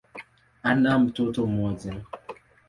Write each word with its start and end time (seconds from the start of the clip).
Ana 0.63 0.99
mtoto 0.99 1.47
mmoja. 1.47 1.95